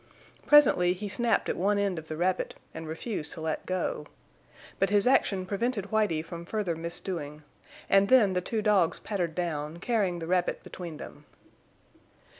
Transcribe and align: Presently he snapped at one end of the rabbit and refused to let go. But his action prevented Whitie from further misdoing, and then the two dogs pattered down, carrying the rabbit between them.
Presently 0.47 0.93
he 0.93 1.07
snapped 1.07 1.47
at 1.47 1.55
one 1.55 1.77
end 1.77 1.99
of 1.99 2.07
the 2.07 2.17
rabbit 2.17 2.55
and 2.73 2.87
refused 2.87 3.31
to 3.33 3.41
let 3.41 3.67
go. 3.67 4.07
But 4.79 4.89
his 4.89 5.05
action 5.05 5.45
prevented 5.45 5.91
Whitie 5.91 6.23
from 6.23 6.43
further 6.43 6.75
misdoing, 6.75 7.43
and 7.87 8.07
then 8.09 8.33
the 8.33 8.41
two 8.41 8.63
dogs 8.63 8.99
pattered 8.99 9.35
down, 9.35 9.77
carrying 9.77 10.17
the 10.17 10.25
rabbit 10.25 10.63
between 10.63 10.97
them. 10.97 11.25